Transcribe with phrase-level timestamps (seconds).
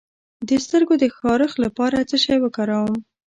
[0.47, 2.95] د سترګو د خارښ لپاره باید څه شی وکاروم؟